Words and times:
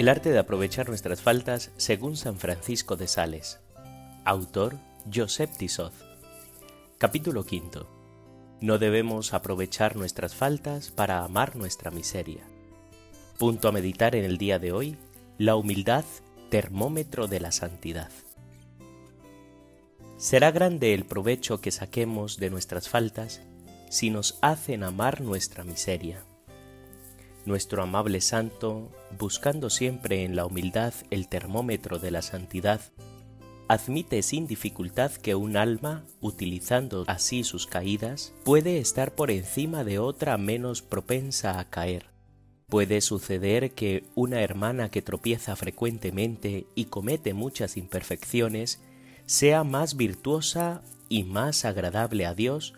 El 0.00 0.08
arte 0.08 0.30
de 0.30 0.38
aprovechar 0.38 0.88
nuestras 0.88 1.20
faltas 1.20 1.72
según 1.76 2.16
San 2.16 2.38
Francisco 2.38 2.96
de 2.96 3.06
Sales. 3.06 3.60
Autor 4.24 4.78
Joseph 5.12 5.54
Tisot. 5.58 5.92
Capítulo 6.96 7.40
V. 7.40 7.84
No 8.62 8.78
debemos 8.78 9.34
aprovechar 9.34 9.96
nuestras 9.96 10.34
faltas 10.34 10.90
para 10.90 11.22
amar 11.22 11.56
nuestra 11.56 11.90
miseria. 11.90 12.44
Punto 13.36 13.68
a 13.68 13.72
meditar 13.72 14.16
en 14.16 14.24
el 14.24 14.38
día 14.38 14.58
de 14.58 14.72
hoy. 14.72 14.96
La 15.36 15.56
humildad, 15.56 16.06
termómetro 16.48 17.26
de 17.26 17.40
la 17.40 17.52
santidad. 17.52 18.10
Será 20.20 20.52
grande 20.52 20.94
el 20.94 21.04
provecho 21.04 21.60
que 21.60 21.72
saquemos 21.72 22.36
de 22.36 22.50
nuestras 22.50 22.88
faltas 22.88 23.40
si 23.88 24.10
nos 24.10 24.38
hacen 24.40 24.84
amar 24.84 25.20
nuestra 25.20 25.64
miseria 25.64 26.22
nuestro 27.46 27.82
amable 27.82 28.20
santo, 28.20 28.90
buscando 29.18 29.70
siempre 29.70 30.24
en 30.24 30.36
la 30.36 30.46
humildad 30.46 30.94
el 31.10 31.28
termómetro 31.28 31.98
de 31.98 32.10
la 32.10 32.22
santidad, 32.22 32.80
admite 33.68 34.22
sin 34.22 34.46
dificultad 34.46 35.12
que 35.12 35.34
un 35.34 35.56
alma, 35.56 36.04
utilizando 36.20 37.04
así 37.06 37.44
sus 37.44 37.66
caídas, 37.66 38.32
puede 38.44 38.78
estar 38.78 39.14
por 39.14 39.30
encima 39.30 39.84
de 39.84 39.98
otra 39.98 40.36
menos 40.38 40.82
propensa 40.82 41.58
a 41.58 41.70
caer. 41.70 42.06
Puede 42.68 43.00
suceder 43.00 43.72
que 43.72 44.04
una 44.14 44.42
hermana 44.42 44.90
que 44.90 45.02
tropieza 45.02 45.56
frecuentemente 45.56 46.66
y 46.74 46.84
comete 46.84 47.34
muchas 47.34 47.76
imperfecciones 47.76 48.80
sea 49.30 49.62
más 49.62 49.96
virtuosa 49.96 50.82
y 51.08 51.22
más 51.22 51.64
agradable 51.64 52.26
a 52.26 52.34
Dios, 52.34 52.74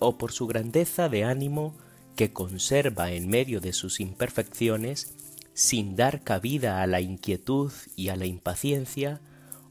o 0.00 0.18
por 0.18 0.32
su 0.32 0.48
grandeza 0.48 1.08
de 1.08 1.22
ánimo 1.22 1.76
que 2.16 2.32
conserva 2.32 3.12
en 3.12 3.28
medio 3.28 3.60
de 3.60 3.72
sus 3.72 4.00
imperfecciones, 4.00 5.14
sin 5.54 5.94
dar 5.94 6.24
cabida 6.24 6.82
a 6.82 6.88
la 6.88 7.00
inquietud 7.00 7.70
y 7.94 8.08
a 8.08 8.16
la 8.16 8.26
impaciencia, 8.26 9.20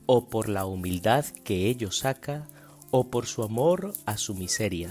o 0.06 0.30
por 0.30 0.48
la 0.48 0.66
humildad 0.66 1.26
que 1.26 1.68
ello 1.68 1.92
saca, 1.92 2.48
o 2.92 3.10
por 3.10 3.26
su 3.26 3.44
amor 3.44 3.94
a 4.06 4.16
su 4.16 4.34
miseria, 4.34 4.90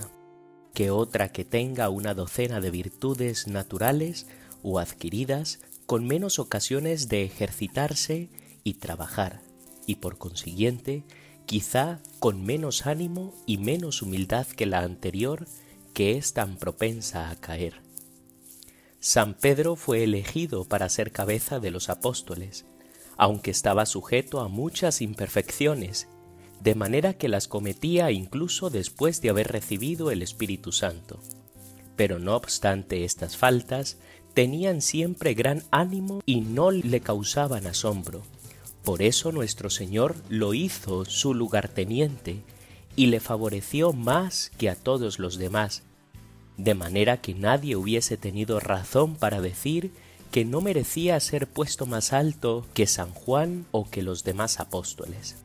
que 0.75 0.91
otra 0.91 1.33
que 1.33 1.47
tenga 1.47 1.89
una 1.89 2.13
docena 2.13 2.61
de 2.61 2.71
virtudes 2.71 3.47
naturales 3.47 4.27
o 4.63 4.79
adquiridas 4.79 5.61
con 5.87 6.07
menos 6.07 6.39
ocasiones 6.39 7.09
de 7.09 7.23
ejercitarse 7.25 8.29
y 8.63 8.75
trabajar, 8.75 9.41
y 9.87 9.95
por 9.95 10.19
consiguiente, 10.19 11.03
quizá 11.51 11.99
con 12.21 12.45
menos 12.45 12.87
ánimo 12.87 13.35
y 13.45 13.59
menos 13.59 14.03
humildad 14.03 14.47
que 14.47 14.67
la 14.67 14.83
anterior, 14.83 15.49
que 15.95 16.17
es 16.17 16.33
tan 16.33 16.57
propensa 16.57 17.29
a 17.29 17.35
caer. 17.35 17.83
San 19.01 19.35
Pedro 19.35 19.75
fue 19.75 20.05
elegido 20.05 20.65
para 20.65 20.89
ser 20.89 21.11
cabeza 21.11 21.59
de 21.59 21.73
los 21.73 21.89
apóstoles, 21.89 22.67
aunque 23.17 23.51
estaba 23.51 23.85
sujeto 23.87 24.39
a 24.39 24.47
muchas 24.47 25.03
imperfecciones, 25.03 26.07
de 26.61 26.77
manera 26.77 27.15
que 27.15 27.29
las 27.29 27.49
cometía 27.49 28.13
incluso 28.13 28.71
después 28.71 29.21
de 29.21 29.31
haber 29.31 29.49
recibido 29.49 30.13
el 30.13 30.23
Espíritu 30.23 30.71
Santo. 30.71 31.19
Pero 31.97 32.21
no 32.21 32.37
obstante 32.37 33.03
estas 33.05 33.37
faltas, 33.37 33.99
tenían 34.35 34.81
siempre 34.81 35.35
gran 35.35 35.65
ánimo 35.73 36.23
y 36.25 36.43
no 36.43 36.71
le 36.71 37.01
causaban 37.01 37.67
asombro. 37.67 38.23
Por 38.85 39.03
eso 39.03 39.33
nuestro 39.33 39.71
Señor 39.71 40.17
lo 40.29 40.55
hizo 40.55 41.05
su 41.05 41.35
lugarteniente 41.35 42.43
y 42.97 43.07
le 43.07 43.21
favoreció 43.21 43.93
más 43.93 44.51
que 44.59 44.71
a 44.71 44.75
todos 44.75 45.19
los 45.19 45.39
demás, 45.39 45.83
de 46.57 46.75
manera 46.75 47.21
que 47.21 47.35
nadie 47.35 47.77
hubiese 47.77 48.17
tenido 48.17 48.61
razón 48.61 49.17
para 49.17 49.41
decir 49.41 49.93
que 50.31 50.45
no 50.45 50.61
merecía 50.61 51.19
ser 51.21 51.47
puesto 51.47 51.87
más 51.87 52.13
alto 52.13 52.67
que 52.75 52.87
San 52.87 53.13
Juan 53.13 53.67
o 53.71 53.89
que 53.91 54.03
los 54.03 54.25
demás 54.25 54.61
apóstoles. 54.61 55.37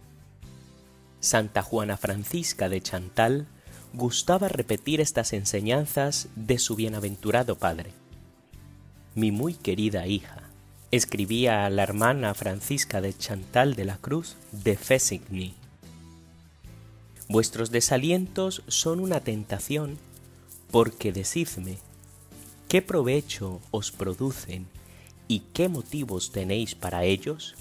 Santa 1.19 1.63
Juana 1.63 1.97
Francisca 1.97 2.69
de 2.69 2.81
Chantal 2.81 3.47
gustaba 3.93 4.47
repetir 4.47 5.01
estas 5.01 5.33
enseñanzas 5.33 6.27
de 6.35 6.59
su 6.59 6.75
bienaventurado 6.75 7.57
padre. 7.57 7.91
Mi 9.15 9.31
muy 9.31 9.53
querida 9.53 10.05
hija, 10.05 10.44
escribía 10.95 11.65
a 11.65 11.69
la 11.69 11.83
hermana 11.83 12.33
Francisca 12.33 13.01
de 13.01 13.17
Chantal 13.17 13.75
de 13.75 13.85
la 13.85 13.97
Cruz 13.97 14.35
de 14.51 14.77
Fessigny, 14.77 15.55
Vuestros 17.27 17.71
desalientos 17.71 18.61
son 18.67 18.99
una 18.99 19.19
tentación, 19.19 19.97
porque 20.69 21.11
decidme, 21.11 21.77
¿qué 22.67 22.83
provecho 22.83 23.61
os 23.71 23.91
producen 23.91 24.67
y 25.27 25.39
qué 25.53 25.67
motivos 25.67 26.31
tenéis 26.31 26.75
para 26.75 27.03
ellos? 27.03 27.55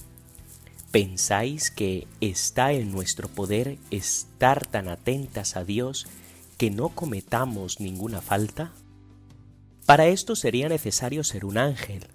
¿Pensáis 0.90 1.70
que 1.70 2.06
está 2.20 2.72
en 2.72 2.92
nuestro 2.92 3.28
poder 3.28 3.78
estar 3.90 4.66
tan 4.66 4.88
atentas 4.88 5.56
a 5.56 5.64
Dios 5.64 6.06
que 6.58 6.70
no 6.70 6.90
cometamos 6.90 7.80
ninguna 7.80 8.20
falta? 8.20 8.72
Para 9.86 10.08
esto 10.08 10.36
sería 10.36 10.68
necesario 10.68 11.24
ser 11.24 11.46
un 11.46 11.56
ángel. 11.56 12.06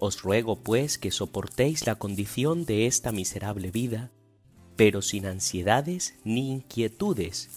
Os 0.00 0.22
ruego, 0.22 0.56
pues, 0.56 0.98
que 0.98 1.12
soportéis 1.12 1.86
la 1.86 1.94
condición 1.94 2.64
de 2.64 2.86
esta 2.86 3.12
miserable 3.12 3.70
vida 3.70 4.10
pero 4.80 5.02
sin 5.02 5.26
ansiedades 5.26 6.14
ni 6.24 6.52
inquietudes, 6.52 7.50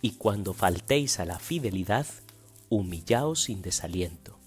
y 0.00 0.12
cuando 0.12 0.54
faltéis 0.54 1.20
a 1.20 1.26
la 1.26 1.38
fidelidad, 1.38 2.06
humillaos 2.70 3.42
sin 3.42 3.60
desaliento. 3.60 4.38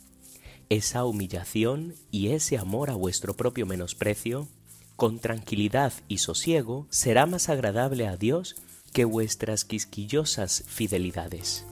Esa 0.70 1.06
humillación 1.06 1.94
y 2.10 2.30
ese 2.30 2.58
amor 2.58 2.90
a 2.90 2.96
vuestro 2.96 3.36
propio 3.36 3.68
menosprecio, 3.68 4.48
con 4.96 5.20
tranquilidad 5.20 5.94
y 6.08 6.18
sosiego, 6.18 6.88
será 6.90 7.28
más 7.28 7.50
agradable 7.50 8.08
a 8.08 8.18
Dios 8.18 8.56
que 8.94 9.06
vuestras 9.06 9.64
quisquillosas 9.64 10.64
fidelidades. 10.66 11.68